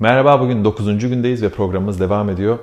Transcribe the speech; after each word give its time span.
Merhaba 0.00 0.40
bugün 0.40 0.64
9. 0.64 1.08
gündeyiz 1.08 1.42
ve 1.42 1.48
programımız 1.48 2.00
devam 2.00 2.30
ediyor. 2.30 2.58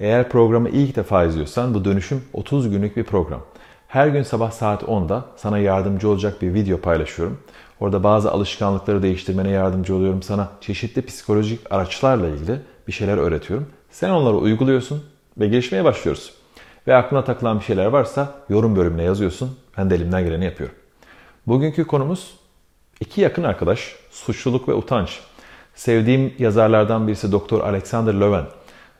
Eğer 0.00 0.28
programı 0.28 0.68
ilk 0.68 0.96
defa 0.96 1.24
izliyorsan 1.24 1.74
bu 1.74 1.84
dönüşüm 1.84 2.22
30 2.32 2.70
günlük 2.70 2.96
bir 2.96 3.04
program. 3.04 3.40
Her 3.88 4.08
gün 4.08 4.22
sabah 4.22 4.50
saat 4.50 4.82
10'da 4.82 5.24
sana 5.36 5.58
yardımcı 5.58 6.08
olacak 6.08 6.42
bir 6.42 6.54
video 6.54 6.78
paylaşıyorum. 6.78 7.38
Orada 7.80 8.02
bazı 8.04 8.32
alışkanlıkları 8.32 9.02
değiştirmene 9.02 9.50
yardımcı 9.50 9.94
oluyorum. 9.94 10.22
Sana 10.22 10.48
çeşitli 10.60 11.06
psikolojik 11.06 11.72
araçlarla 11.72 12.28
ilgili 12.28 12.60
bir 12.88 12.92
şeyler 12.92 13.16
öğretiyorum. 13.16 13.66
Sen 13.90 14.10
onları 14.10 14.36
uyguluyorsun 14.36 15.04
ve 15.38 15.48
gelişmeye 15.48 15.84
başlıyoruz. 15.84 16.34
Ve 16.86 16.94
aklına 16.94 17.24
takılan 17.24 17.58
bir 17.58 17.64
şeyler 17.64 17.86
varsa 17.86 18.34
yorum 18.48 18.76
bölümüne 18.76 19.02
yazıyorsun. 19.02 19.56
Ben 19.78 19.90
de 19.90 19.94
elimden 19.94 20.24
geleni 20.24 20.44
yapıyorum. 20.44 20.76
Bugünkü 21.46 21.84
konumuz 21.84 22.34
iki 23.00 23.20
yakın 23.20 23.42
arkadaş, 23.42 23.96
suçluluk 24.10 24.68
ve 24.68 24.74
utanç. 24.74 25.20
Sevdiğim 25.76 26.34
yazarlardan 26.38 27.06
birisi 27.06 27.32
Doktor 27.32 27.60
Alexander 27.60 28.14
Loven. 28.14 28.44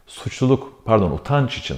Suçluluk, 0.07 0.83
pardon 0.84 1.11
utanç 1.11 1.59
için 1.59 1.77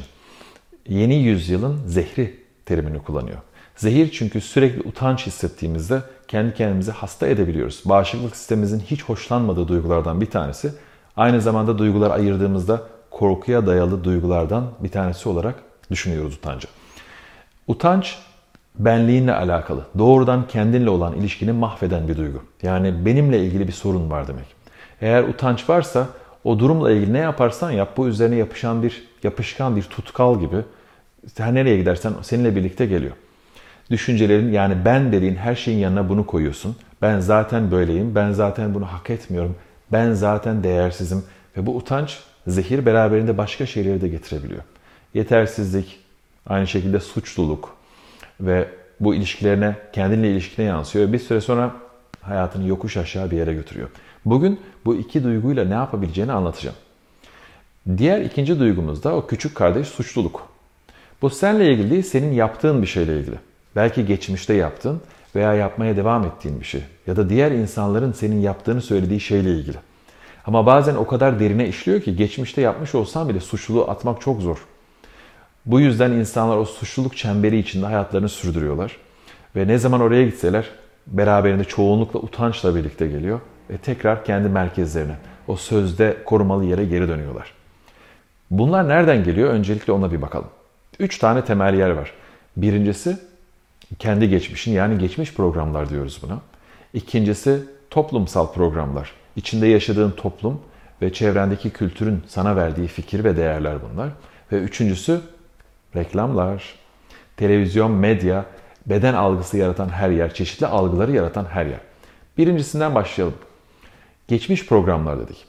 yeni 0.89 1.15
yüzyılın 1.15 1.81
zehri 1.87 2.41
terimini 2.67 2.99
kullanıyor. 2.99 3.39
Zehir 3.77 4.11
çünkü 4.13 4.41
sürekli 4.41 4.89
utanç 4.89 5.27
hissettiğimizde 5.27 6.03
kendi 6.29 6.55
kendimizi 6.55 6.91
hasta 6.91 7.27
edebiliyoruz. 7.27 7.83
Bağışıklık 7.85 8.37
sistemimizin 8.37 8.81
hiç 8.81 9.03
hoşlanmadığı 9.05 9.69
duygulardan 9.69 10.21
bir 10.21 10.31
tanesi. 10.31 10.73
Aynı 11.17 11.41
zamanda 11.41 11.79
duygular 11.79 12.11
ayırdığımızda 12.11 12.83
korkuya 13.11 13.67
dayalı 13.67 14.05
duygulardan 14.05 14.65
bir 14.81 14.89
tanesi 14.89 15.29
olarak 15.29 15.55
düşünüyoruz 15.91 16.35
utancı. 16.35 16.69
Utanç 17.67 18.19
benliğinle 18.79 19.35
alakalı, 19.35 19.85
doğrudan 19.99 20.47
kendinle 20.47 20.91
olan 20.91 21.15
ilişkini 21.15 21.53
mahveden 21.53 22.09
bir 22.09 22.17
duygu. 22.17 22.43
Yani 22.63 23.07
benimle 23.07 23.45
ilgili 23.45 23.69
bir 23.69 23.73
sorun 23.73 24.11
var 24.11 24.29
demek. 24.29 24.58
Eğer 25.01 25.23
utanç 25.23 25.69
varsa 25.69 26.09
o 26.45 26.59
durumla 26.59 26.93
ilgili 26.93 27.13
ne 27.13 27.19
yaparsan 27.19 27.71
yap 27.71 27.97
bu 27.97 28.09
üzerine 28.09 28.37
yapışan 28.37 28.83
bir 28.83 29.09
yapışkan 29.23 29.77
bir 29.77 29.83
tutkal 29.83 30.41
gibi 30.41 30.57
her 31.39 31.55
nereye 31.55 31.79
gidersen 31.79 32.13
seninle 32.23 32.57
birlikte 32.57 32.87
geliyor. 32.87 33.13
Düşüncelerin 33.91 34.53
yani 34.53 34.77
ben 34.85 35.13
dediğin 35.13 35.35
her 35.35 35.55
şeyin 35.55 35.79
yanına 35.79 36.09
bunu 36.09 36.27
koyuyorsun. 36.27 36.77
Ben 37.03 37.21
zaten 37.21 37.71
böyleyim, 37.71 38.15
ben 38.15 38.33
zaten 38.33 38.75
bunu 38.75 38.87
hak 38.87 39.11
etmiyorum, 39.11 39.57
ben 39.93 40.13
zaten 40.13 40.65
değersizim 40.65 41.25
ve 41.57 41.67
bu 41.67 41.77
utanç 41.77 42.19
zehir 42.47 42.87
beraberinde 42.87 43.39
başka 43.39 43.67
şeyleri 43.67 44.01
de 44.01 44.09
getirebiliyor. 44.09 44.63
Yetersizlik, 45.15 46.01
aynı 46.47 46.67
şekilde 46.67 47.01
suçluluk 47.01 47.77
ve 48.41 48.69
bu 49.01 49.15
ilişkilerine, 49.15 49.77
kendinle 49.93 50.31
ilişkine 50.31 50.67
yansıyor. 50.67 51.13
Bir 51.13 51.19
süre 51.19 51.41
sonra 51.41 51.73
hayatını 52.21 52.69
yokuş 52.69 52.97
aşağı 52.97 53.31
bir 53.31 53.37
yere 53.37 53.55
götürüyor. 53.55 53.89
Bugün 54.31 54.61
bu 54.85 54.95
iki 54.95 55.25
duyguyla 55.25 55.65
ne 55.65 55.75
yapabileceğini 55.75 56.33
anlatacağım. 56.33 56.77
Diğer 57.97 58.21
ikinci 58.21 58.61
duygumuz 58.61 59.05
da 59.05 59.17
o 59.17 59.27
küçük 59.27 59.55
kardeş 59.55 59.89
suçluluk. 59.89 60.49
Bu 61.23 61.31
seninle 61.31 61.73
ilgili 61.73 61.91
değil, 61.91 62.03
senin 62.03 62.33
yaptığın 62.33 62.83
bir 62.83 62.87
şeyle 62.87 63.21
ilgili. 63.21 63.37
Belki 63.77 64.07
geçmişte 64.07 64.55
yaptın 64.55 65.01
veya 65.35 65.55
yapmaya 65.55 65.97
devam 65.97 66.25
ettiğin 66.25 66.61
bir 66.61 66.65
şey. 66.65 66.81
Ya 67.07 67.17
da 67.17 67.31
diğer 67.31 67.51
insanların 67.51 68.13
senin 68.13 68.41
yaptığını 68.41 68.81
söylediği 68.81 69.21
şeyle 69.21 69.51
ilgili. 69.51 69.77
Ama 70.47 70.67
bazen 70.67 70.95
o 70.95 71.07
kadar 71.07 71.41
derine 71.41 71.69
işliyor 71.69 72.01
ki 72.01 72.17
geçmişte 72.17 72.61
yapmış 72.61 72.95
olsan 72.95 73.29
bile 73.29 73.41
suçluluğu 73.41 73.91
atmak 73.91 74.21
çok 74.21 74.41
zor. 74.41 74.67
Bu 75.67 75.81
yüzden 75.81 76.11
insanlar 76.11 76.57
o 76.57 76.65
suçluluk 76.65 77.17
çemberi 77.17 77.59
içinde 77.59 77.87
hayatlarını 77.87 78.29
sürdürüyorlar. 78.29 78.97
Ve 79.57 79.67
ne 79.67 79.79
zaman 79.79 80.01
oraya 80.01 80.25
gitseler 80.25 80.65
beraberinde 81.07 81.65
çoğunlukla 81.65 82.21
utançla 82.21 82.75
birlikte 82.75 83.07
geliyor 83.07 83.41
tekrar 83.77 84.25
kendi 84.25 84.49
merkezlerine, 84.49 85.17
o 85.49 85.57
sözde 85.57 86.17
korumalı 86.25 86.65
yere 86.65 86.85
geri 86.85 87.09
dönüyorlar. 87.09 87.53
Bunlar 88.51 88.89
nereden 88.89 89.25
geliyor? 89.25 89.51
Öncelikle 89.51 89.93
ona 89.93 90.13
bir 90.13 90.23
bakalım. 90.23 90.49
Üç 90.99 91.19
tane 91.19 91.45
temel 91.45 91.75
yer 91.75 91.91
var. 91.91 92.13
Birincisi 92.57 93.19
kendi 93.99 94.29
geçmişin 94.29 94.73
yani 94.73 94.99
geçmiş 94.99 95.35
programlar 95.35 95.91
diyoruz 95.91 96.21
buna. 96.23 96.39
İkincisi 96.95 97.61
toplumsal 97.91 98.53
programlar. 98.53 99.13
İçinde 99.37 99.67
yaşadığın 99.67 100.11
toplum 100.11 100.61
ve 101.03 101.13
çevrendeki 101.13 101.71
kültürün 101.71 102.23
sana 102.29 102.57
verdiği 102.57 102.87
fikir 102.87 103.25
ve 103.25 103.37
değerler 103.37 103.75
bunlar. 103.93 104.09
Ve 104.53 104.57
üçüncüsü 104.57 105.21
reklamlar, 105.97 106.75
televizyon, 107.37 107.91
medya, 107.91 108.45
beden 108.87 109.15
algısı 109.15 109.59
yaratan 109.59 109.89
her 109.89 110.11
yer, 110.11 110.35
çeşitli 110.35 110.67
algıları 110.67 111.13
yaratan 111.13 111.45
her 111.45 111.67
yer. 111.67 111.81
Birincisinden 112.39 112.95
başlayalım. 112.95 113.35
Geçmiş 114.29 114.67
programlar 114.67 115.21
dedik. 115.21 115.45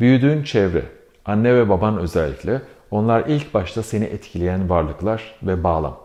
Büyüdüğün 0.00 0.42
çevre, 0.42 0.82
anne 1.24 1.54
ve 1.54 1.68
baban 1.68 1.98
özellikle, 1.98 2.62
onlar 2.90 3.24
ilk 3.26 3.54
başta 3.54 3.82
seni 3.82 4.04
etkileyen 4.04 4.68
varlıklar 4.68 5.34
ve 5.42 5.64
bağlam. 5.64 6.00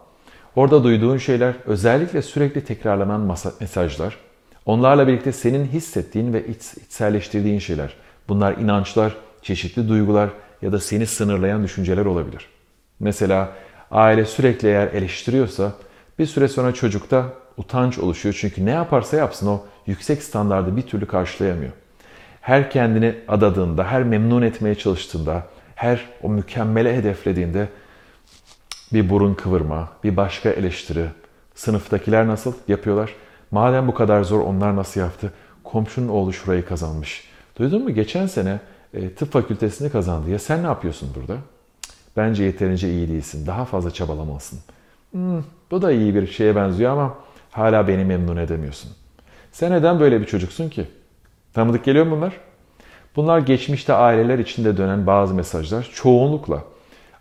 Orada 0.56 0.84
duyduğun 0.84 1.18
şeyler 1.18 1.56
özellikle 1.66 2.22
sürekli 2.22 2.64
tekrarlanan 2.64 3.38
mesajlar, 3.60 4.18
onlarla 4.66 5.08
birlikte 5.08 5.32
senin 5.32 5.66
hissettiğin 5.66 6.34
ve 6.34 6.48
iç, 6.48 6.74
içselleştirdiğin 6.86 7.60
şeyler. 7.60 7.94
Bunlar 8.30 8.58
inançlar, 8.58 9.16
çeşitli 9.42 9.90
duygular 9.90 10.30
ya 10.62 10.72
da 10.72 10.80
seni 10.80 11.06
sınırlayan 11.06 11.64
düşünceler 11.64 12.06
olabilir. 12.06 12.50
Mesela 13.00 13.50
aile 13.92 14.26
sürekli 14.26 14.68
eğer 14.68 14.88
eleştiriyorsa 14.88 15.74
bir 16.20 16.26
süre 16.26 16.48
sonra 16.48 16.74
çocukta 16.74 17.26
utanç 17.58 18.00
oluşuyor. 18.00 18.38
Çünkü 18.40 18.66
ne 18.66 18.72
yaparsa 18.72 19.18
yapsın 19.18 19.48
o 19.48 19.66
yüksek 19.88 20.24
standardı 20.24 20.78
bir 20.78 20.82
türlü 20.82 21.06
karşılayamıyor. 21.06 21.72
Her 22.48 22.72
kendini 22.72 23.16
adadığında, 23.28 23.84
her 23.84 24.04
memnun 24.04 24.42
etmeye 24.42 24.76
çalıştığında, 24.76 25.44
her 25.76 26.06
o 26.24 26.30
mükemmele 26.30 26.98
hedeflediğinde 26.98 27.68
bir 28.94 29.10
burun 29.10 29.34
kıvırma, 29.34 29.90
bir 30.04 30.18
başka 30.18 30.50
eleştiri. 30.50 31.06
Sınıftakiler 31.56 32.28
nasıl 32.28 32.54
yapıyorlar? 32.68 33.16
Madem 33.52 33.88
bu 33.88 33.94
kadar 33.94 34.24
zor 34.24 34.40
onlar 34.40 34.76
nasıl 34.76 35.00
yaptı? 35.00 35.34
Komşunun 35.64 36.08
oğlu 36.08 36.34
şurayı 36.34 36.66
kazanmış. 36.66 37.24
Duydun 37.60 37.84
mu? 37.84 37.94
Geçen 37.94 38.28
sene 38.28 38.60
e, 38.94 39.10
tıp 39.10 39.32
fakültesini 39.32 39.90
kazandı. 39.90 40.30
Ya 40.30 40.40
sen 40.40 40.64
ne 40.64 40.68
yapıyorsun 40.68 41.10
burada? 41.16 41.38
Bence 42.18 42.44
yeterince 42.44 42.90
iyi 42.90 43.10
değilsin. 43.10 43.48
Daha 43.48 43.66
fazla 43.66 43.92
çabalamalısın. 43.92 44.60
Hmm, 45.12 45.44
bu 45.72 45.82
da 45.82 45.92
iyi 45.92 46.16
bir 46.16 46.28
şeye 46.28 46.56
benziyor 46.56 46.92
ama 46.92 47.14
hala 47.52 47.88
beni 47.88 48.06
memnun 48.06 48.38
edemiyorsun. 48.38 48.92
Sen 49.52 49.72
neden 49.72 50.00
böyle 50.00 50.22
bir 50.22 50.26
çocuksun 50.26 50.70
ki? 50.70 50.88
Tanıdık 51.58 51.86
geliyor 51.86 52.06
mu 52.06 52.16
bunlar? 52.16 52.34
Bunlar 53.16 53.40
geçmişte 53.40 53.94
aileler 53.94 54.40
içinde 54.40 54.78
dönen 54.78 55.08
bazı 55.08 55.34
mesajlar. 55.34 55.90
Çoğunlukla 55.94 56.64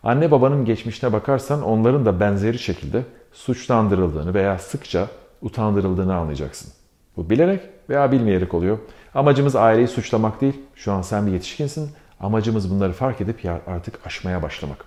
anne 0.03 0.31
babanın 0.31 0.65
geçmişine 0.65 1.13
bakarsan 1.13 1.63
onların 1.63 2.07
da 2.07 2.21
benzeri 2.21 2.59
şekilde 2.59 3.03
suçlandırıldığını 3.33 4.35
veya 4.35 4.59
sıkça 4.59 5.07
utandırıldığını 5.43 6.17
anlayacaksın. 6.17 6.73
Bu 7.17 7.31
bilerek 7.31 7.61
veya 7.89 8.13
bilmeyerek 8.13 8.55
oluyor. 8.55 8.79
Amacımız 9.15 9.57
aileyi 9.57 9.89
suçlamak 9.89 10.41
değil. 10.41 10.61
Şu 10.75 10.93
an 10.93 11.03
sen 11.03 11.27
bir 11.27 11.33
yetişkinsin. 11.33 11.91
Amacımız 12.21 12.71
bunları 12.75 12.93
fark 12.93 13.21
edip 13.21 13.41
artık 13.67 14.07
aşmaya 14.07 14.43
başlamak. 14.43 14.85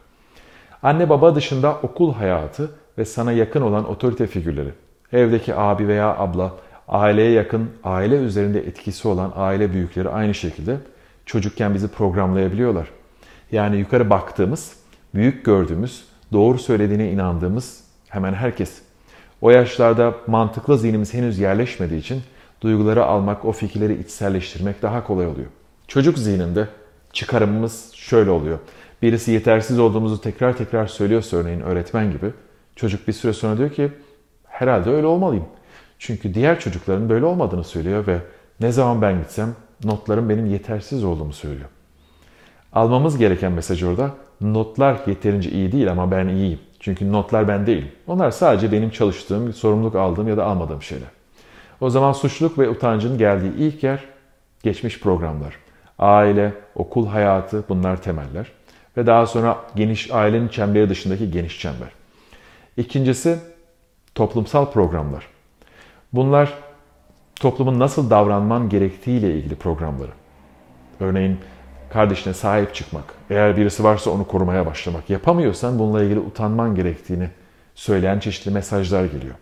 Anne 0.83 1.09
baba 1.09 1.35
dışında 1.35 1.73
okul 1.83 2.13
hayatı 2.13 2.71
ve 2.97 3.05
sana 3.05 3.31
yakın 3.31 3.61
olan 3.61 3.89
otorite 3.89 4.27
figürleri, 4.27 4.71
evdeki 5.13 5.55
abi 5.55 5.87
veya 5.87 6.17
abla, 6.17 6.51
aileye 6.89 7.31
yakın, 7.31 7.69
aile 7.83 8.15
üzerinde 8.15 8.59
etkisi 8.59 9.07
olan 9.07 9.33
aile 9.35 9.73
büyükleri 9.73 10.09
aynı 10.09 10.33
şekilde 10.33 10.77
çocukken 11.25 11.73
bizi 11.73 11.87
programlayabiliyorlar. 11.87 12.87
Yani 13.51 13.77
yukarı 13.77 14.09
baktığımız, 14.09 14.73
büyük 15.15 15.45
gördüğümüz, 15.45 16.03
doğru 16.33 16.59
söylediğine 16.59 17.11
inandığımız 17.11 17.83
hemen 18.07 18.33
herkes. 18.33 18.81
O 19.41 19.49
yaşlarda 19.49 20.15
mantıklı 20.27 20.77
zihnimiz 20.77 21.13
henüz 21.13 21.39
yerleşmediği 21.39 21.99
için 21.99 22.21
duyguları 22.61 23.05
almak, 23.05 23.45
o 23.45 23.51
fikirleri 23.51 23.99
içselleştirmek 23.99 24.81
daha 24.81 25.03
kolay 25.03 25.27
oluyor. 25.27 25.47
Çocuk 25.87 26.17
zihninde 26.17 26.67
çıkarımımız 27.13 27.91
şöyle 27.93 28.29
oluyor. 28.29 28.59
Birisi 29.01 29.31
yetersiz 29.31 29.79
olduğumuzu 29.79 30.21
tekrar 30.21 30.57
tekrar 30.57 30.87
söylüyorsa 30.87 31.37
örneğin 31.37 31.61
öğretmen 31.61 32.11
gibi. 32.11 32.31
Çocuk 32.75 33.07
bir 33.07 33.13
süre 33.13 33.33
sonra 33.33 33.57
diyor 33.57 33.69
ki 33.69 33.91
herhalde 34.43 34.89
öyle 34.89 35.07
olmalıyım. 35.07 35.45
Çünkü 35.99 36.33
diğer 36.33 36.59
çocukların 36.59 37.09
böyle 37.09 37.25
olmadığını 37.25 37.63
söylüyor 37.63 38.07
ve 38.07 38.19
ne 38.59 38.71
zaman 38.71 39.01
ben 39.01 39.17
gitsem 39.19 39.55
notlarım 39.83 40.29
benim 40.29 40.45
yetersiz 40.45 41.03
olduğumu 41.03 41.33
söylüyor. 41.33 41.69
Almamız 42.73 43.17
gereken 43.17 43.51
mesaj 43.51 43.83
orada 43.83 44.11
notlar 44.41 44.99
yeterince 45.07 45.51
iyi 45.51 45.71
değil 45.71 45.91
ama 45.91 46.11
ben 46.11 46.27
iyiyim. 46.27 46.59
Çünkü 46.79 47.11
notlar 47.11 47.47
ben 47.47 47.67
değilim. 47.67 47.91
Onlar 48.07 48.31
sadece 48.31 48.71
benim 48.71 48.89
çalıştığım, 48.89 49.53
sorumluluk 49.53 49.95
aldığım 49.95 50.27
ya 50.27 50.37
da 50.37 50.45
almadığım 50.45 50.81
şeyler. 50.81 51.07
O 51.81 51.89
zaman 51.89 52.11
suçluluk 52.11 52.59
ve 52.59 52.69
utancın 52.69 53.17
geldiği 53.17 53.53
ilk 53.57 53.83
yer 53.83 54.03
geçmiş 54.63 54.99
programlar. 54.99 55.55
Aile, 55.99 56.53
okul 56.75 57.07
hayatı 57.07 57.63
bunlar 57.69 58.01
temeller. 58.01 58.51
Ve 58.97 59.07
daha 59.07 59.25
sonra 59.25 59.57
geniş 59.75 60.11
ailenin 60.11 60.47
çemberi 60.47 60.89
dışındaki 60.89 61.31
geniş 61.31 61.59
çember. 61.59 61.89
İkincisi 62.77 63.39
toplumsal 64.15 64.71
programlar. 64.71 65.27
Bunlar 66.13 66.53
toplumun 67.35 67.79
nasıl 67.79 68.09
davranman 68.09 68.69
gerektiğiyle 68.69 69.35
ilgili 69.35 69.55
programları. 69.55 70.11
Örneğin 70.99 71.37
kardeşine 71.93 72.33
sahip 72.33 72.75
çıkmak, 72.75 73.03
eğer 73.29 73.57
birisi 73.57 73.83
varsa 73.83 74.11
onu 74.11 74.27
korumaya 74.27 74.65
başlamak, 74.65 75.09
yapamıyorsan 75.09 75.79
bununla 75.79 76.03
ilgili 76.03 76.19
utanman 76.19 76.75
gerektiğini 76.75 77.29
söyleyen 77.75 78.19
çeşitli 78.19 78.51
mesajlar 78.51 79.05
geliyor. 79.05 79.35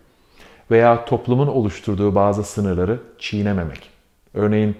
Veya 0.70 1.04
toplumun 1.04 1.46
oluşturduğu 1.46 2.14
bazı 2.14 2.44
sınırları 2.44 3.00
çiğnememek. 3.18 3.90
Örneğin 4.34 4.76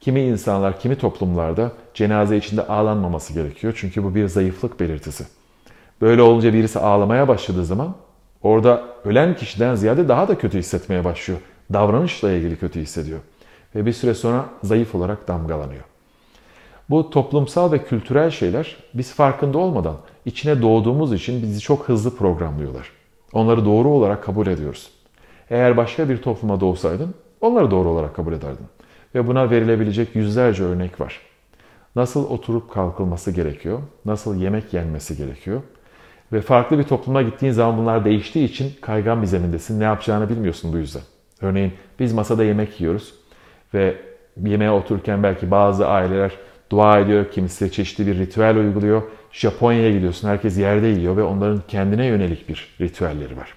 kimi 0.00 0.20
insanlar, 0.20 0.80
kimi 0.80 0.98
toplumlarda 0.98 1.72
cenaze 1.94 2.36
içinde 2.36 2.66
ağlanmaması 2.66 3.32
gerekiyor. 3.32 3.74
Çünkü 3.76 4.04
bu 4.04 4.14
bir 4.14 4.28
zayıflık 4.28 4.80
belirtisi. 4.80 5.26
Böyle 6.00 6.22
olunca 6.22 6.52
birisi 6.52 6.78
ağlamaya 6.78 7.28
başladığı 7.28 7.64
zaman 7.64 7.94
orada 8.42 8.84
ölen 9.04 9.36
kişiden 9.36 9.74
ziyade 9.74 10.08
daha 10.08 10.28
da 10.28 10.38
kötü 10.38 10.58
hissetmeye 10.58 11.04
başlıyor. 11.04 11.40
Davranışla 11.72 12.32
ilgili 12.32 12.56
kötü 12.56 12.80
hissediyor. 12.80 13.20
Ve 13.74 13.86
bir 13.86 13.92
süre 13.92 14.14
sonra 14.14 14.44
zayıf 14.62 14.94
olarak 14.94 15.28
damgalanıyor. 15.28 15.84
Bu 16.90 17.10
toplumsal 17.10 17.72
ve 17.72 17.84
kültürel 17.84 18.30
şeyler 18.30 18.76
biz 18.94 19.14
farkında 19.14 19.58
olmadan 19.58 19.96
içine 20.24 20.62
doğduğumuz 20.62 21.12
için 21.12 21.42
bizi 21.42 21.60
çok 21.60 21.88
hızlı 21.88 22.16
programlıyorlar. 22.16 22.90
Onları 23.32 23.64
doğru 23.64 23.88
olarak 23.88 24.24
kabul 24.24 24.46
ediyoruz. 24.46 24.90
Eğer 25.50 25.76
başka 25.76 26.08
bir 26.08 26.22
topluma 26.22 26.60
doğsaydın 26.60 27.14
onları 27.40 27.70
doğru 27.70 27.88
olarak 27.88 28.16
kabul 28.16 28.32
ederdin. 28.32 28.66
Ve 29.14 29.26
buna 29.26 29.50
verilebilecek 29.50 30.16
yüzlerce 30.16 30.64
örnek 30.64 31.00
var. 31.00 31.20
Nasıl 31.96 32.30
oturup 32.30 32.72
kalkılması 32.72 33.30
gerekiyor, 33.30 33.78
nasıl 34.04 34.36
yemek 34.36 34.74
yenmesi 34.74 35.16
gerekiyor. 35.16 35.62
Ve 36.32 36.40
farklı 36.40 36.78
bir 36.78 36.84
topluma 36.84 37.22
gittiğin 37.22 37.52
zaman 37.52 37.78
bunlar 37.78 38.04
değiştiği 38.04 38.48
için 38.48 38.72
kaygan 38.80 39.22
bir 39.22 39.26
zemindesin. 39.26 39.80
Ne 39.80 39.84
yapacağını 39.84 40.28
bilmiyorsun 40.28 40.72
bu 40.72 40.76
yüzden. 40.76 41.02
Örneğin 41.40 41.72
biz 42.00 42.12
masada 42.12 42.44
yemek 42.44 42.80
yiyoruz 42.80 43.14
ve 43.74 43.96
yemeğe 44.44 44.70
otururken 44.70 45.22
belki 45.22 45.50
bazı 45.50 45.88
aileler 45.88 46.32
dua 46.70 46.98
ediyor, 46.98 47.30
kimisi 47.30 47.72
çeşitli 47.72 48.06
bir 48.06 48.18
ritüel 48.18 48.56
uyguluyor. 48.56 49.02
Japonya'ya 49.32 49.90
gidiyorsun, 49.90 50.28
herkes 50.28 50.58
yerde 50.58 50.86
yiyor 50.86 51.16
ve 51.16 51.22
onların 51.22 51.62
kendine 51.68 52.06
yönelik 52.06 52.48
bir 52.48 52.76
ritüelleri 52.80 53.36
var. 53.36 53.54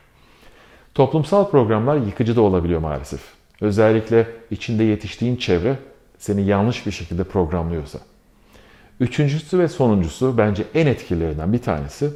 Toplumsal 0.95 1.49
programlar 1.49 1.95
yıkıcı 1.95 2.35
da 2.35 2.41
olabiliyor 2.41 2.79
maalesef. 2.79 3.21
Özellikle 3.61 4.27
içinde 4.51 4.83
yetiştiğin 4.83 5.35
çevre 5.35 5.75
seni 6.17 6.45
yanlış 6.45 6.85
bir 6.85 6.91
şekilde 6.91 7.23
programlıyorsa. 7.23 7.99
Üçüncüsü 8.99 9.59
ve 9.59 9.67
sonuncusu 9.67 10.37
bence 10.37 10.63
en 10.75 10.87
etkililerinden 10.87 11.53
bir 11.53 11.61
tanesi 11.61 12.09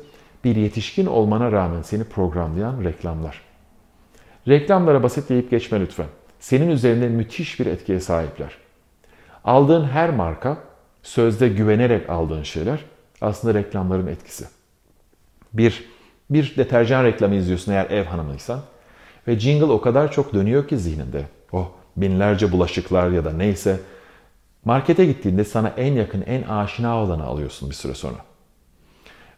bir 0.45 0.55
yetişkin 0.55 1.05
olmana 1.05 1.51
rağmen 1.51 1.81
seni 1.81 2.03
programlayan 2.03 2.83
reklamlar. 2.83 3.41
Reklamlara 4.47 5.03
basit 5.03 5.29
deyip 5.29 5.51
geçme 5.51 5.79
lütfen. 5.79 6.07
Senin 6.39 6.69
üzerinde 6.69 7.07
müthiş 7.07 7.59
bir 7.59 7.65
etkiye 7.65 7.99
sahipler. 7.99 8.57
Aldığın 9.43 9.83
her 9.83 10.09
marka, 10.09 10.57
sözde 11.03 11.49
güvenerek 11.49 12.09
aldığın 12.09 12.43
şeyler 12.43 12.79
aslında 13.21 13.53
reklamların 13.53 14.07
etkisi. 14.07 14.45
Bir, 15.53 15.85
bir 16.29 16.53
deterjan 16.57 17.03
reklamı 17.03 17.35
izliyorsun 17.35 17.71
eğer 17.71 17.89
ev 17.89 18.03
hanımıysan 18.03 18.61
ve 19.27 19.39
jingle 19.39 19.65
o 19.65 19.81
kadar 19.81 20.11
çok 20.11 20.33
dönüyor 20.33 20.67
ki 20.67 20.77
zihninde. 20.77 21.25
Oh 21.51 21.71
binlerce 21.97 22.51
bulaşıklar 22.51 23.09
ya 23.09 23.25
da 23.25 23.33
neyse. 23.33 23.79
Markete 24.65 25.05
gittiğinde 25.05 25.43
sana 25.43 25.73
en 25.77 25.93
yakın, 25.93 26.21
en 26.21 26.41
aşina 26.41 27.03
olanı 27.03 27.23
alıyorsun 27.23 27.69
bir 27.69 27.75
süre 27.75 27.93
sonra. 27.93 28.17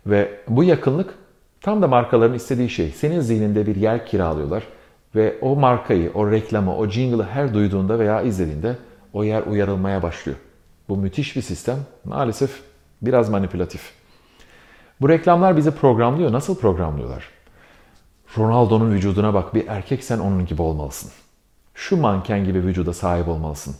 Ve 0.07 0.39
bu 0.48 0.63
yakınlık 0.63 1.13
tam 1.62 1.81
da 1.81 1.88
markaların 1.88 2.36
istediği 2.36 2.69
şey. 2.69 2.92
Senin 2.92 3.19
zihninde 3.19 3.65
bir 3.65 3.75
yer 3.75 4.06
kiralıyorlar 4.06 4.63
ve 5.15 5.36
o 5.42 5.56
markayı, 5.56 6.12
o 6.13 6.31
reklamı, 6.31 6.77
o 6.77 6.88
jingle'ı 6.88 7.25
her 7.25 7.54
duyduğunda 7.54 8.00
veya 8.00 8.21
izlediğinde 8.21 8.75
o 9.13 9.24
yer 9.24 9.42
uyarılmaya 9.42 10.04
başlıyor. 10.04 10.38
Bu 10.89 10.98
müthiş 10.98 11.36
bir 11.36 11.42
sistem. 11.42 11.77
Maalesef 12.06 12.62
biraz 13.01 13.30
manipülatif. 13.30 13.92
Bu 15.01 15.09
reklamlar 15.09 15.57
bizi 15.57 15.71
programlıyor. 15.71 16.31
Nasıl 16.31 16.56
programlıyorlar? 16.60 17.30
Ronaldo'nun 18.38 18.92
vücuduna 18.92 19.33
bak 19.33 19.56
bir 19.56 19.68
erkek 19.68 20.03
sen 20.03 20.19
onun 20.19 20.45
gibi 20.45 20.62
olmalısın. 20.62 21.12
Şu 21.74 21.98
manken 21.98 22.45
gibi 22.45 22.63
vücuda 22.63 22.94
sahip 22.94 23.27
olmalısın. 23.27 23.75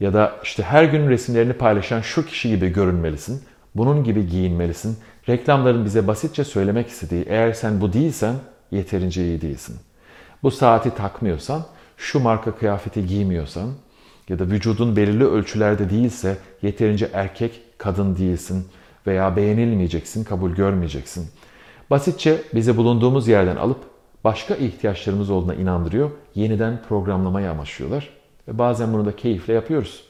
Ya 0.00 0.14
da 0.14 0.36
işte 0.42 0.62
her 0.62 0.84
gün 0.84 1.08
resimlerini 1.08 1.52
paylaşan 1.52 2.00
şu 2.00 2.26
kişi 2.26 2.48
gibi 2.48 2.72
görünmelisin. 2.72 3.42
Bunun 3.74 4.04
gibi 4.04 4.28
giyinmelisin. 4.28 4.98
Reklamların 5.28 5.84
bize 5.84 6.06
basitçe 6.06 6.44
söylemek 6.44 6.88
istediği 6.88 7.24
eğer 7.28 7.52
sen 7.52 7.80
bu 7.80 7.92
değilsen 7.92 8.34
yeterince 8.70 9.24
iyi 9.24 9.40
değilsin. 9.40 9.76
Bu 10.42 10.50
saati 10.50 10.94
takmıyorsan, 10.94 11.62
şu 11.96 12.20
marka 12.20 12.54
kıyafeti 12.54 13.06
giymiyorsan 13.06 13.70
ya 14.28 14.38
da 14.38 14.44
vücudun 14.44 14.96
belirli 14.96 15.24
ölçülerde 15.24 15.90
değilse 15.90 16.38
yeterince 16.62 17.10
erkek, 17.12 17.60
kadın 17.78 18.16
değilsin 18.16 18.68
veya 19.06 19.36
beğenilmeyeceksin, 19.36 20.24
kabul 20.24 20.50
görmeyeceksin. 20.50 21.28
Basitçe 21.90 22.42
bizi 22.54 22.76
bulunduğumuz 22.76 23.28
yerden 23.28 23.56
alıp 23.56 23.78
başka 24.24 24.54
ihtiyaçlarımız 24.54 25.30
olduğuna 25.30 25.54
inandırıyor, 25.54 26.10
yeniden 26.34 26.82
programlamayı 26.88 27.50
amaçlıyorlar. 27.50 28.10
Ve 28.48 28.58
bazen 28.58 28.92
bunu 28.92 29.06
da 29.06 29.16
keyifle 29.16 29.54
yapıyoruz. 29.54 30.04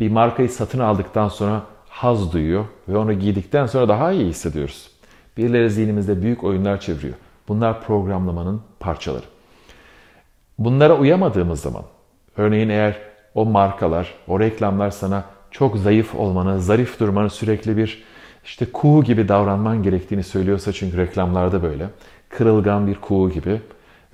Bir 0.00 0.10
markayı 0.10 0.48
satın 0.48 0.78
aldıktan 0.78 1.28
sonra 1.28 1.62
haz 1.90 2.32
duyuyor 2.32 2.64
ve 2.88 2.96
onu 2.96 3.12
giydikten 3.12 3.66
sonra 3.66 3.88
daha 3.88 4.12
iyi 4.12 4.26
hissediyoruz. 4.26 4.90
Birileri 5.36 5.70
zihnimizde 5.70 6.22
büyük 6.22 6.44
oyunlar 6.44 6.80
çeviriyor. 6.80 7.14
Bunlar 7.48 7.82
programlamanın 7.82 8.62
parçaları. 8.80 9.24
Bunlara 10.58 10.98
uyamadığımız 10.98 11.60
zaman, 11.60 11.82
örneğin 12.36 12.68
eğer 12.68 12.98
o 13.34 13.44
markalar, 13.44 14.14
o 14.28 14.40
reklamlar 14.40 14.90
sana 14.90 15.24
çok 15.50 15.76
zayıf 15.76 16.14
olmanı, 16.14 16.60
zarif 16.60 17.00
durmanı 17.00 17.30
sürekli 17.30 17.76
bir 17.76 18.04
işte 18.44 18.66
kuğu 18.72 19.04
gibi 19.04 19.28
davranman 19.28 19.82
gerektiğini 19.82 20.22
söylüyorsa 20.22 20.72
çünkü 20.72 20.96
reklamlarda 20.96 21.62
böyle. 21.62 21.86
Kırılgan 22.28 22.86
bir 22.86 22.94
kuğu 22.94 23.30
gibi. 23.30 23.60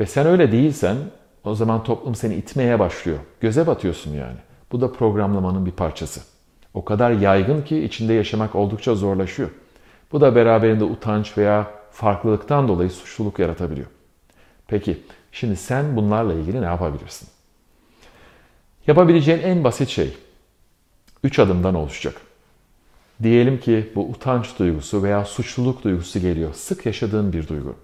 Ve 0.00 0.06
sen 0.06 0.26
öyle 0.26 0.52
değilsen 0.52 0.96
o 1.44 1.55
zaman 1.55 1.82
toplum 1.82 2.14
seni 2.14 2.34
itmeye 2.34 2.79
başlıyor. 2.79 3.19
Göze 3.40 3.67
batıyorsun 3.67 4.11
yani. 4.11 4.37
Bu 4.72 4.81
da 4.81 4.93
programlamanın 4.93 5.67
bir 5.67 5.70
parçası. 5.70 6.35
O 6.76 6.84
kadar 6.84 7.11
yaygın 7.11 7.62
ki 7.62 7.84
içinde 7.84 8.12
yaşamak 8.12 8.55
oldukça 8.55 8.94
zorlaşıyor. 8.94 9.50
Bu 10.12 10.20
da 10.20 10.34
beraberinde 10.34 10.84
utanç 10.84 11.38
veya 11.38 11.70
farklılıktan 11.90 12.69
dolayı 12.69 12.90
suçluluk 12.90 13.38
yaratabiliyor. 13.38 13.87
Peki 14.69 14.99
şimdi 15.32 15.56
sen 15.56 15.96
bunlarla 15.96 16.34
ilgili 16.34 16.62
ne 16.62 16.64
yapabilirsin? 16.64 17.28
Yapabileceğin 18.87 19.43
en 19.43 19.64
basit 19.64 19.88
şey 19.88 20.17
üç 21.25 21.38
adımdan 21.38 21.75
oluşacak. 21.75 22.14
Diyelim 23.22 23.61
ki 23.61 23.93
bu 23.94 24.08
utanç 24.08 24.58
duygusu 24.58 25.03
veya 25.03 25.24
suçluluk 25.24 25.84
duygusu 25.84 26.20
geliyor. 26.20 26.55
Sık 26.55 26.86
yaşadığın 26.86 27.32
bir 27.32 27.48
duygu. 27.48 27.74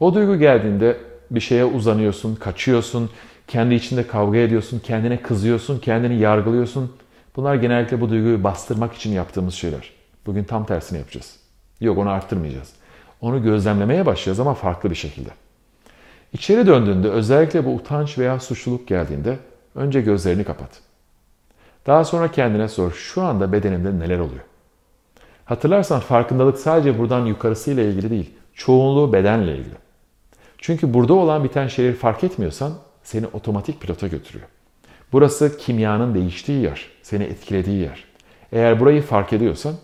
O 0.00 0.14
duygu 0.14 0.38
geldiğinde 0.38 0.96
bir 1.30 1.40
şeye 1.40 1.64
uzanıyorsun, 1.64 2.34
kaçıyorsun, 2.34 3.10
kendi 3.48 3.74
içinde 3.74 4.06
kavga 4.06 4.38
ediyorsun, 4.38 4.78
kendine 4.78 5.22
kızıyorsun, 5.22 5.78
kendini 5.78 6.18
yargılıyorsun. 6.18 6.92
Bunlar 7.36 7.54
genellikle 7.54 8.00
bu 8.00 8.10
duyguyu 8.10 8.44
bastırmak 8.44 8.94
için 8.94 9.12
yaptığımız 9.12 9.54
şeyler. 9.54 9.90
Bugün 10.26 10.44
tam 10.44 10.66
tersini 10.66 10.98
yapacağız. 10.98 11.36
Yok 11.80 11.98
onu 11.98 12.10
arttırmayacağız. 12.10 12.72
Onu 13.20 13.42
gözlemlemeye 13.42 14.06
başlayacağız 14.06 14.40
ama 14.40 14.54
farklı 14.54 14.90
bir 14.90 14.94
şekilde. 14.94 15.30
İçeri 16.32 16.66
döndüğünde 16.66 17.10
özellikle 17.10 17.64
bu 17.64 17.74
utanç 17.74 18.18
veya 18.18 18.40
suçluluk 18.40 18.88
geldiğinde 18.88 19.38
önce 19.74 20.00
gözlerini 20.00 20.44
kapat. 20.44 20.70
Daha 21.86 22.04
sonra 22.04 22.30
kendine 22.30 22.68
sor 22.68 22.92
şu 22.92 23.22
anda 23.22 23.52
bedenimde 23.52 23.98
neler 23.98 24.18
oluyor? 24.18 24.44
Hatırlarsan 25.44 26.00
farkındalık 26.00 26.58
sadece 26.58 26.98
buradan 26.98 27.26
yukarısıyla 27.26 27.82
ilgili 27.82 28.10
değil. 28.10 28.30
Çoğunluğu 28.54 29.12
bedenle 29.12 29.52
ilgili. 29.52 29.74
Çünkü 30.58 30.94
burada 30.94 31.14
olan 31.14 31.44
biten 31.44 31.68
şeyleri 31.68 31.94
fark 31.94 32.24
etmiyorsan 32.24 32.72
seni 33.02 33.26
otomatik 33.26 33.80
pilota 33.80 34.06
götürüyor. 34.06 34.48
Burası 35.12 35.58
kimyanın 35.58 36.14
değiştiği 36.14 36.62
yer, 36.62 36.86
seni 37.10 37.24
etkilediği 37.24 37.82
yer. 37.82 38.04
Eğer 38.52 38.80
burayı 38.80 39.02
fark 39.02 39.32
ediyorsan 39.32 39.74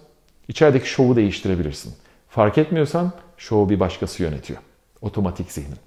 içerideki 0.48 0.88
şovu 0.88 1.16
değiştirebilirsin. 1.16 1.94
Fark 2.28 2.58
etmiyorsan 2.58 3.12
şovu 3.36 3.70
bir 3.70 3.80
başkası 3.80 4.22
yönetiyor. 4.22 4.60
Otomatik 5.00 5.52
zihnin. 5.52 5.78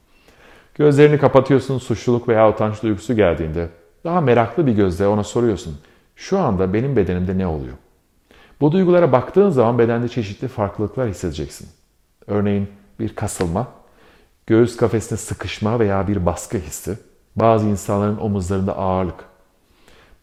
Gözlerini 0.75 1.17
kapatıyorsun 1.17 1.77
suçluluk 1.77 2.27
veya 2.27 2.49
utanç 2.49 2.83
duygusu 2.83 3.15
geldiğinde 3.15 3.69
daha 4.03 4.21
meraklı 4.21 4.67
bir 4.67 4.71
gözle 4.71 5.07
ona 5.07 5.23
soruyorsun. 5.23 5.79
Şu 6.15 6.39
anda 6.39 6.73
benim 6.73 6.95
bedenimde 6.95 7.37
ne 7.37 7.47
oluyor? 7.47 7.73
Bu 8.61 8.71
duygulara 8.71 9.11
baktığın 9.11 9.49
zaman 9.49 9.79
bedende 9.79 10.07
çeşitli 10.07 10.47
farklılıklar 10.47 11.09
hissedeceksin. 11.09 11.67
Örneğin 12.27 12.67
bir 12.99 13.15
kasılma, 13.15 13.67
göğüs 14.47 14.77
kafesine 14.77 15.17
sıkışma 15.17 15.79
veya 15.79 16.07
bir 16.07 16.25
baskı 16.25 16.57
hissi, 16.57 16.97
bazı 17.35 17.67
insanların 17.67 18.17
omuzlarında 18.17 18.77
ağırlık. 18.77 19.28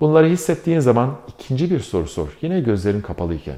Bunları 0.01 0.27
hissettiğin 0.27 0.81
zaman 0.81 1.17
ikinci 1.29 1.71
bir 1.71 1.81
soru 1.81 2.07
sor. 2.07 2.29
Yine 2.43 2.61
gözlerin 2.61 3.01
kapalıyken. 3.01 3.57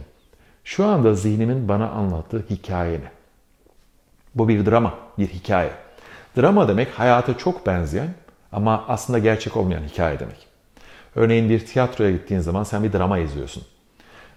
Şu 0.65 0.85
anda 0.87 1.15
zihnimin 1.15 1.69
bana 1.69 1.91
anlattığı 1.91 2.45
hikaye 2.51 2.93
ne? 2.93 3.11
Bu 4.35 4.49
bir 4.49 4.67
drama, 4.67 4.95
bir 5.19 5.29
hikaye. 5.29 5.71
Drama 6.37 6.69
demek 6.69 6.99
hayata 6.99 7.39
çok 7.39 7.67
benzeyen 7.67 8.15
ama 8.53 8.85
aslında 8.89 9.19
gerçek 9.19 9.57
olmayan 9.57 9.83
hikaye 9.83 10.21
demek. 10.21 10.47
Örneğin 11.15 11.51
bir 11.51 11.67
tiyatroya 11.67 12.11
gittiğin 12.11 12.41
zaman 12.41 12.65
sen 12.65 12.85
bir 12.85 12.93
drama 12.93 13.19
izliyorsun. 13.19 13.63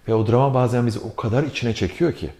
Ve 0.08 0.14
o 0.14 0.26
drama 0.26 0.54
bazen 0.54 0.86
bizi 0.86 0.98
o 0.98 1.16
kadar 1.16 1.42
içine 1.42 1.74
çekiyor 1.74 2.12
ki 2.12 2.30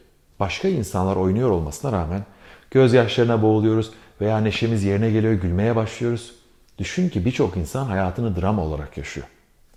başka 0.40 0.69
insanlar 0.69 1.16
oynuyor 1.16 1.50
olmasına 1.50 1.92
rağmen 1.92 2.25
gözyaşlarına 2.71 3.42
boğuluyoruz 3.42 3.90
veya 4.21 4.38
neşemiz 4.38 4.85
yerine 4.85 5.11
geliyor, 5.11 5.33
gülmeye 5.33 5.76
başlıyoruz. 5.76 6.35
Düşün 6.78 7.09
ki 7.09 7.25
birçok 7.25 7.57
insan 7.57 7.87
hayatını 7.87 8.40
drama 8.40 8.62
olarak 8.62 8.97
yaşıyor. 8.97 9.26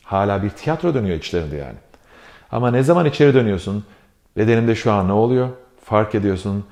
Hala 0.05 0.43
bir 0.43 0.49
tiyatro 0.49 0.93
dönüyor 0.93 1.17
içlerinde 1.17 1.55
yani. 1.55 1.77
Ama 2.51 2.71
ne 2.71 2.83
zaman 2.83 3.05
içeri 3.05 3.33
dönüyorsun, 3.33 3.83
bedeninde 4.37 4.75
şu 4.75 4.91
an 4.91 5.07
ne 5.07 5.11
oluyor? 5.11 5.49
Fark 5.83 6.15
ediyorsun, 6.15 6.65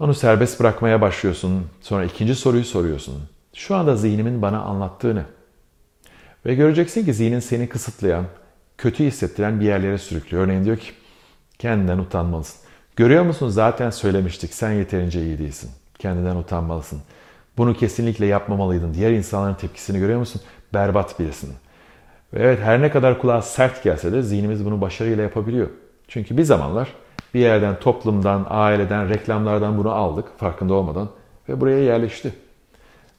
onu 0.00 0.14
serbest 0.14 0.60
bırakmaya 0.60 1.00
başlıyorsun. 1.00 1.66
Sonra 1.80 2.04
ikinci 2.04 2.34
soruyu 2.34 2.64
soruyorsun. 2.64 3.22
Şu 3.54 3.76
anda 3.76 3.96
zihnimin 3.96 4.42
bana 4.42 4.60
anlattığı 4.60 5.16
ne? 5.16 5.22
Ve 6.46 6.54
göreceksin 6.54 7.04
ki 7.04 7.14
zihnin 7.14 7.40
seni 7.40 7.68
kısıtlayan, 7.68 8.24
kötü 8.78 9.04
hissettiren 9.04 9.60
bir 9.60 9.64
yerlere 9.64 9.98
sürüklüyor. 9.98 10.44
Örneğin 10.44 10.64
diyor 10.64 10.76
ki 10.76 10.92
kendinden 11.58 11.98
utanmalısın. 11.98 12.60
Görüyor 12.96 13.24
musun 13.24 13.48
zaten 13.48 13.90
söylemiştik 13.90 14.54
sen 14.54 14.72
yeterince 14.72 15.22
iyi 15.22 15.38
değilsin. 15.38 15.70
Kendinden 15.98 16.36
utanmalısın. 16.36 17.00
Bunu 17.58 17.74
kesinlikle 17.74 18.26
yapmamalıydın. 18.26 18.94
Diğer 18.94 19.10
insanların 19.10 19.54
tepkisini 19.54 19.98
görüyor 19.98 20.18
musun? 20.18 20.42
Berbat 20.74 21.20
birisin. 21.20 21.54
Ve 22.34 22.42
evet 22.42 22.58
her 22.62 22.82
ne 22.82 22.90
kadar 22.90 23.18
kulağa 23.18 23.42
sert 23.42 23.82
gelse 23.82 24.12
de 24.12 24.22
zihnimiz 24.22 24.64
bunu 24.64 24.80
başarıyla 24.80 25.22
yapabiliyor. 25.22 25.68
Çünkü 26.08 26.36
bir 26.36 26.42
zamanlar 26.42 26.88
bir 27.34 27.40
yerden, 27.40 27.80
toplumdan, 27.80 28.46
aileden, 28.48 29.08
reklamlardan 29.08 29.78
bunu 29.78 29.90
aldık 29.90 30.38
farkında 30.38 30.74
olmadan 30.74 31.08
ve 31.48 31.60
buraya 31.60 31.84
yerleşti. 31.84 32.32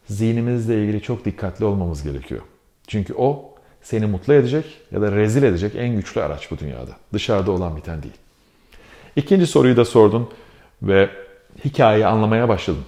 Zihnimizle 0.08 0.84
ilgili 0.84 1.01
çok 1.01 1.25
dikkatli 1.25 1.65
olmamız 1.65 2.03
gerekiyor. 2.03 2.41
Çünkü 2.88 3.13
o 3.13 3.56
seni 3.82 4.06
mutlu 4.06 4.34
edecek 4.34 4.65
ya 4.91 5.01
da 5.01 5.12
rezil 5.12 5.44
edecek 5.44 5.75
en 5.75 5.96
güçlü 5.96 6.22
araç 6.22 6.51
bu 6.51 6.58
dünyada. 6.58 6.91
Dışarıda 7.13 7.51
olan 7.51 7.77
biten 7.77 8.03
değil. 8.03 8.13
İkinci 9.15 9.48
soruyu 9.48 9.77
da 9.77 9.86
sordun 9.86 10.30
ve 10.82 11.10
hikayeyi 11.65 12.06
anlamaya 12.06 12.50
başladın. 12.50 12.84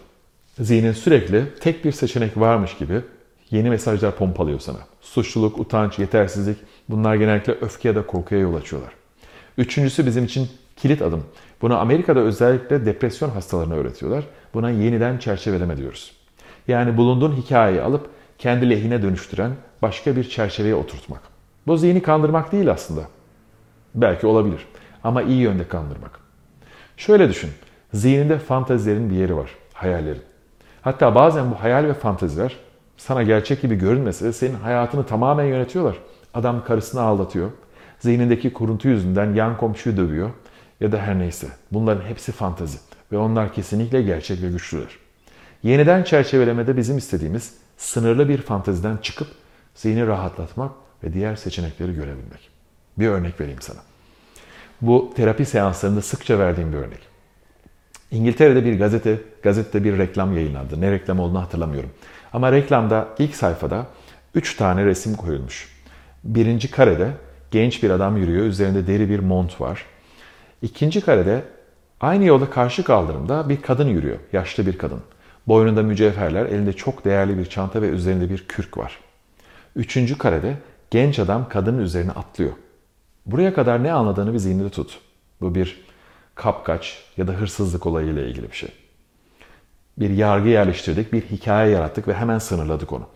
Zihnin 0.59 0.91
sürekli 0.91 1.45
tek 1.59 1.85
bir 1.85 1.91
seçenek 1.91 2.37
varmış 2.37 2.77
gibi 2.77 3.01
yeni 3.53 3.69
mesajlar 3.69 4.15
pompalıyor 4.15 4.59
sana. 4.59 4.77
Suçluluk, 5.01 5.59
utanç, 5.59 5.99
yetersizlik 5.99 6.57
bunlar 6.89 7.15
genellikle 7.15 7.53
öfke 7.61 7.87
ya 7.87 7.95
da 7.95 8.05
korkuya 8.05 8.41
yol 8.41 8.55
açıyorlar. 8.55 8.93
Üçüncüsü 9.57 10.05
bizim 10.05 10.25
için 10.25 10.49
kilit 10.75 11.01
adım. 11.01 11.23
Bunu 11.61 11.77
Amerika'da 11.79 12.19
özellikle 12.19 12.85
depresyon 12.85 13.29
hastalarına 13.29 13.73
öğretiyorlar. 13.73 14.23
Buna 14.53 14.69
yeniden 14.69 15.17
çerçeveleme 15.17 15.77
diyoruz. 15.77 16.11
Yani 16.67 16.97
bulunduğun 16.97 17.31
hikayeyi 17.35 17.81
alıp 17.81 18.09
kendi 18.37 18.69
lehine 18.69 19.01
dönüştüren 19.01 19.51
başka 19.81 20.15
bir 20.15 20.29
çerçeveye 20.29 20.75
oturtmak. 20.75 21.21
Bu 21.67 21.77
zihni 21.77 22.01
kandırmak 22.01 22.51
değil 22.51 22.71
aslında. 22.71 23.01
Belki 23.95 24.27
olabilir 24.27 24.67
ama 25.03 25.21
iyi 25.21 25.41
yönde 25.41 25.67
kandırmak. 25.67 26.19
Şöyle 26.97 27.29
düşün. 27.29 27.49
Zihninde 27.93 28.39
fantazilerin 28.39 29.09
bir 29.09 29.15
yeri 29.15 29.35
var. 29.35 29.49
Hayallerin. 29.73 30.21
Hatta 30.81 31.15
bazen 31.15 31.51
bu 31.51 31.55
hayal 31.55 31.83
ve 31.83 31.93
fantaziler 31.93 32.55
sana 32.97 33.23
gerçek 33.23 33.61
gibi 33.61 33.75
görünmese 33.75 34.25
de 34.25 34.33
senin 34.33 34.55
hayatını 34.55 35.05
tamamen 35.05 35.45
yönetiyorlar. 35.45 35.95
Adam 36.33 36.63
karısını 36.63 37.01
aldatıyor. 37.01 37.51
Zihnindeki 37.99 38.53
kuruntu 38.53 38.87
yüzünden 38.87 39.33
yan 39.33 39.57
komşuyu 39.57 39.97
dövüyor. 39.97 40.29
Ya 40.79 40.91
da 40.91 40.97
her 40.97 41.19
neyse. 41.19 41.47
Bunların 41.71 42.05
hepsi 42.05 42.31
fantazi. 42.31 42.77
Ve 43.11 43.17
onlar 43.17 43.53
kesinlikle 43.53 44.01
gerçek 44.01 44.41
ve 44.41 44.49
güçlüler. 44.49 44.97
Yeniden 45.63 46.03
çerçevelemede 46.03 46.77
bizim 46.77 46.97
istediğimiz 46.97 47.53
sınırlı 47.77 48.29
bir 48.29 48.41
fantaziden 48.41 48.97
çıkıp 48.97 49.27
zihni 49.75 50.07
rahatlatmak 50.07 50.71
ve 51.03 51.13
diğer 51.13 51.35
seçenekleri 51.35 51.93
görebilmek. 51.95 52.49
Bir 52.99 53.07
örnek 53.07 53.41
vereyim 53.41 53.61
sana. 53.61 53.79
Bu 54.81 55.13
terapi 55.15 55.45
seanslarında 55.45 56.01
sıkça 56.01 56.39
verdiğim 56.39 56.73
bir 56.73 56.77
örnek. 56.77 56.99
İngiltere'de 58.11 58.65
bir 58.65 58.79
gazete, 58.79 59.19
gazetede 59.43 59.83
bir 59.83 59.97
reklam 59.97 60.35
yayınlandı. 60.35 60.81
Ne 60.81 60.91
reklam 60.91 61.19
olduğunu 61.19 61.41
hatırlamıyorum. 61.41 61.89
Ama 62.33 62.51
reklamda 62.51 63.07
ilk 63.19 63.35
sayfada 63.35 63.85
3 64.35 64.55
tane 64.55 64.85
resim 64.85 65.15
koyulmuş. 65.15 65.69
Birinci 66.23 66.71
karede 66.71 67.11
genç 67.51 67.83
bir 67.83 67.89
adam 67.89 68.17
yürüyor. 68.17 68.45
Üzerinde 68.45 68.87
deri 68.87 69.09
bir 69.09 69.19
mont 69.19 69.61
var. 69.61 69.85
İkinci 70.61 71.01
karede 71.01 71.43
aynı 72.01 72.25
yolda 72.25 72.49
karşı 72.49 72.83
kaldırımda 72.83 73.49
bir 73.49 73.61
kadın 73.61 73.87
yürüyor. 73.87 74.17
Yaşlı 74.33 74.65
bir 74.65 74.77
kadın. 74.77 75.01
Boynunda 75.47 75.83
mücevherler, 75.83 76.45
elinde 76.45 76.73
çok 76.73 77.05
değerli 77.05 77.37
bir 77.37 77.45
çanta 77.45 77.81
ve 77.81 77.87
üzerinde 77.87 78.29
bir 78.29 78.47
kürk 78.47 78.77
var. 78.77 78.99
Üçüncü 79.75 80.17
karede 80.17 80.57
genç 80.91 81.19
adam 81.19 81.49
kadının 81.49 81.79
üzerine 81.79 82.11
atlıyor. 82.11 82.51
Buraya 83.25 83.53
kadar 83.53 83.83
ne 83.83 83.93
anladığını 83.93 84.33
bir 84.33 84.37
zihninde 84.37 84.69
tut. 84.69 84.99
Bu 85.41 85.55
bir 85.55 85.85
kapkaç 86.35 87.03
ya 87.17 87.27
da 87.27 87.31
hırsızlık 87.31 87.85
olayıyla 87.85 88.21
ilgili 88.21 88.51
bir 88.51 88.55
şey. 88.55 88.82
Bir 89.97 90.09
yargı 90.09 90.49
yerleştirdik, 90.49 91.13
bir 91.13 91.21
hikaye 91.21 91.71
yarattık 91.71 92.07
ve 92.07 92.13
hemen 92.13 92.39
sınırladık 92.39 92.93
onu. 92.93 93.07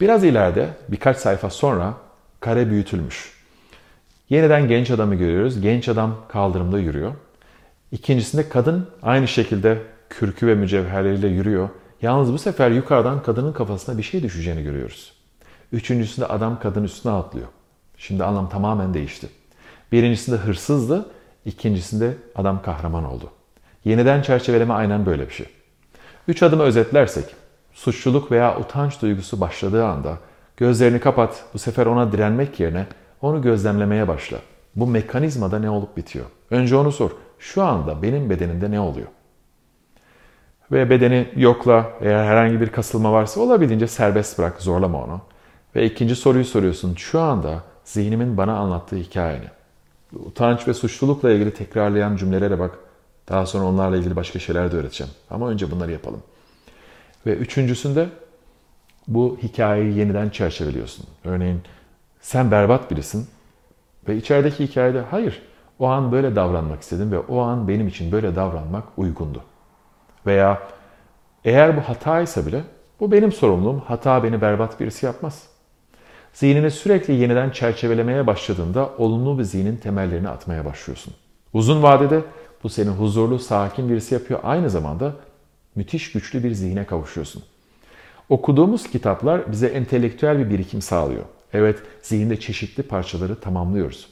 Biraz 0.00 0.24
ileride 0.24 0.68
birkaç 0.88 1.16
sayfa 1.16 1.50
sonra 1.50 1.94
kare 2.40 2.70
büyütülmüş. 2.70 3.38
Yeniden 4.30 4.68
genç 4.68 4.90
adamı 4.90 5.14
görüyoruz. 5.14 5.60
Genç 5.60 5.88
adam 5.88 6.16
kaldırımda 6.28 6.78
yürüyor. 6.78 7.12
İkincisinde 7.92 8.48
kadın 8.48 8.88
aynı 9.02 9.28
şekilde 9.28 9.82
kürkü 10.10 10.46
ve 10.46 10.54
mücevherleriyle 10.54 11.28
yürüyor. 11.28 11.68
Yalnız 12.02 12.32
bu 12.32 12.38
sefer 12.38 12.70
yukarıdan 12.70 13.22
kadının 13.22 13.52
kafasına 13.52 13.98
bir 13.98 14.02
şey 14.02 14.22
düşeceğini 14.22 14.62
görüyoruz. 14.62 15.12
Üçüncüsünde 15.72 16.26
adam 16.26 16.60
kadın 16.60 16.84
üstüne 16.84 17.12
atlıyor. 17.12 17.46
Şimdi 17.96 18.24
anlam 18.24 18.48
tamamen 18.48 18.94
değişti. 18.94 19.28
Birincisinde 19.92 20.36
hırsızdı, 20.36 21.10
ikincisinde 21.44 22.16
adam 22.34 22.62
kahraman 22.62 23.04
oldu. 23.04 23.30
Yeniden 23.84 24.22
çerçeveleme 24.22 24.74
aynen 24.74 25.06
böyle 25.06 25.28
bir 25.28 25.34
şey. 25.34 25.46
Üç 26.28 26.42
adımı 26.42 26.62
özetlersek, 26.62 27.24
suçluluk 27.72 28.32
veya 28.32 28.58
utanç 28.60 29.02
duygusu 29.02 29.40
başladığı 29.40 29.86
anda 29.86 30.18
gözlerini 30.56 31.00
kapat, 31.00 31.44
bu 31.54 31.58
sefer 31.58 31.86
ona 31.86 32.12
direnmek 32.12 32.60
yerine 32.60 32.86
onu 33.22 33.42
gözlemlemeye 33.42 34.08
başla. 34.08 34.38
Bu 34.76 34.86
mekanizmada 34.86 35.58
ne 35.58 35.70
olup 35.70 35.96
bitiyor? 35.96 36.24
Önce 36.50 36.76
onu 36.76 36.92
sor. 36.92 37.10
Şu 37.38 37.62
anda 37.62 38.02
benim 38.02 38.30
bedenimde 38.30 38.70
ne 38.70 38.80
oluyor? 38.80 39.06
Ve 40.72 40.90
bedeni 40.90 41.28
yokla, 41.36 41.86
eğer 42.00 42.24
herhangi 42.24 42.60
bir 42.60 42.68
kasılma 42.68 43.12
varsa 43.12 43.40
olabildiğince 43.40 43.86
serbest 43.86 44.38
bırak, 44.38 44.62
zorlama 44.62 45.04
onu. 45.04 45.20
Ve 45.76 45.84
ikinci 45.84 46.16
soruyu 46.16 46.44
soruyorsun. 46.44 46.94
Şu 46.94 47.20
anda 47.20 47.62
zihnimin 47.84 48.36
bana 48.36 48.56
anlattığı 48.56 48.96
hikayeni. 48.96 49.48
Utanç 50.12 50.68
ve 50.68 50.74
suçlulukla 50.74 51.30
ilgili 51.30 51.54
tekrarlayan 51.54 52.16
cümlelere 52.16 52.58
bak. 52.58 52.78
Daha 53.28 53.46
sonra 53.46 53.64
onlarla 53.64 53.96
ilgili 53.96 54.16
başka 54.16 54.38
şeyler 54.38 54.72
de 54.72 54.76
öğreteceğim. 54.76 55.12
Ama 55.30 55.48
önce 55.48 55.70
bunları 55.70 55.92
yapalım. 55.92 56.22
Ve 57.26 57.34
üçüncüsünde 57.34 58.08
bu 59.08 59.38
hikayeyi 59.42 59.98
yeniden 59.98 60.30
çerçeveliyorsun. 60.30 61.06
Örneğin 61.24 61.62
sen 62.20 62.50
berbat 62.50 62.90
birisin 62.90 63.28
ve 64.08 64.16
içerideki 64.16 64.66
hikayede 64.66 65.00
hayır 65.00 65.42
o 65.78 65.86
an 65.86 66.12
böyle 66.12 66.36
davranmak 66.36 66.82
istedim 66.82 67.12
ve 67.12 67.18
o 67.18 67.40
an 67.40 67.68
benim 67.68 67.88
için 67.88 68.12
böyle 68.12 68.36
davranmak 68.36 68.84
uygundu. 68.96 69.42
Veya 70.26 70.62
eğer 71.44 71.76
bu 71.76 71.80
hataysa 71.80 72.46
bile 72.46 72.62
bu 73.00 73.12
benim 73.12 73.32
sorumluluğum. 73.32 73.82
Hata 73.86 74.24
beni 74.24 74.40
berbat 74.40 74.80
birisi 74.80 75.06
yapmaz. 75.06 75.46
Zihnini 76.32 76.70
sürekli 76.70 77.14
yeniden 77.14 77.50
çerçevelemeye 77.50 78.26
başladığında 78.26 78.90
olumlu 78.98 79.38
bir 79.38 79.44
zihnin 79.44 79.76
temellerini 79.76 80.28
atmaya 80.28 80.64
başlıyorsun. 80.64 81.14
Uzun 81.52 81.82
vadede 81.82 82.22
bu 82.62 82.68
seni 82.68 82.88
huzurlu, 82.88 83.38
sakin 83.38 83.88
birisi 83.88 84.14
yapıyor. 84.14 84.40
Aynı 84.42 84.70
zamanda 84.70 85.14
müthiş 85.74 86.12
güçlü 86.12 86.44
bir 86.44 86.52
zihne 86.52 86.86
kavuşuyorsun. 86.86 87.42
Okuduğumuz 88.28 88.90
kitaplar 88.90 89.52
bize 89.52 89.66
entelektüel 89.66 90.38
bir 90.38 90.50
birikim 90.50 90.82
sağlıyor. 90.82 91.24
Evet, 91.52 91.78
zihinde 92.02 92.40
çeşitli 92.40 92.82
parçaları 92.82 93.40
tamamlıyoruz. 93.40 94.08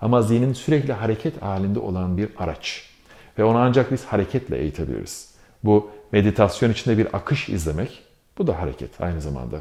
Ama 0.00 0.22
zihnin 0.22 0.52
sürekli 0.52 0.92
hareket 0.92 1.42
halinde 1.42 1.78
olan 1.78 2.16
bir 2.16 2.28
araç. 2.38 2.90
Ve 3.38 3.44
onu 3.44 3.58
ancak 3.58 3.92
biz 3.92 4.04
hareketle 4.04 4.58
eğitebiliriz. 4.58 5.34
Bu 5.64 5.90
meditasyon 6.12 6.70
içinde 6.70 6.98
bir 6.98 7.16
akış 7.16 7.48
izlemek, 7.48 8.02
bu 8.38 8.46
da 8.46 8.58
hareket 8.58 9.00
aynı 9.00 9.20
zamanda. 9.20 9.56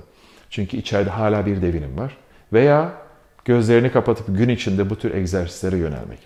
Çünkü 0.50 0.78
içeride 0.78 1.10
hala 1.10 1.46
bir 1.46 1.62
devinim 1.62 1.98
var. 1.98 2.18
Veya 2.54 2.94
gözlerini 3.46 3.92
kapatıp 3.92 4.38
gün 4.38 4.50
içinde 4.50 4.90
bu 4.90 4.96
tür 4.96 5.14
egzersizlere 5.14 5.78
yönelmek. 5.78 6.20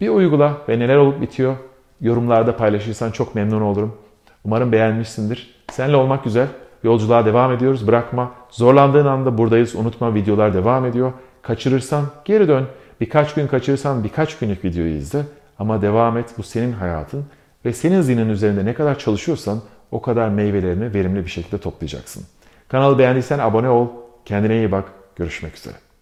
Bir 0.00 0.08
uygula 0.08 0.58
ve 0.68 0.78
neler 0.78 0.96
olup 0.96 1.20
bitiyor 1.20 1.56
yorumlarda 2.00 2.56
paylaşırsan 2.56 3.10
çok 3.10 3.34
memnun 3.34 3.60
olurum. 3.60 3.96
Umarım 4.44 4.72
beğenmişsindir. 4.72 5.54
Seninle 5.72 5.96
olmak 5.96 6.24
güzel. 6.24 6.48
Yolculuğa 6.82 7.26
devam 7.26 7.52
ediyoruz. 7.52 7.86
Bırakma. 7.86 8.32
Zorlandığın 8.50 9.06
anda 9.06 9.38
buradayız. 9.38 9.74
Unutma 9.74 10.14
videolar 10.14 10.54
devam 10.54 10.86
ediyor. 10.86 11.12
Kaçırırsan 11.42 12.04
geri 12.24 12.48
dön. 12.48 12.66
Birkaç 13.00 13.34
gün 13.34 13.46
kaçırırsan 13.46 14.04
birkaç 14.04 14.38
günlük 14.38 14.64
videoyu 14.64 14.96
izle. 14.96 15.22
Ama 15.58 15.82
devam 15.82 16.18
et. 16.18 16.34
Bu 16.38 16.42
senin 16.42 16.72
hayatın. 16.72 17.24
Ve 17.64 17.72
senin 17.72 18.00
zihnin 18.00 18.28
üzerinde 18.28 18.64
ne 18.64 18.74
kadar 18.74 18.98
çalışıyorsan 18.98 19.60
o 19.90 20.02
kadar 20.02 20.28
meyvelerini 20.28 20.94
verimli 20.94 21.24
bir 21.24 21.30
şekilde 21.30 21.58
toplayacaksın. 21.58 22.24
Kanalı 22.68 22.98
beğendiysen 22.98 23.38
abone 23.38 23.68
ol. 23.68 23.88
Kendine 24.24 24.56
iyi 24.56 24.72
bak. 24.72 24.84
Görüşmek 25.16 25.56
üzere. 25.56 25.93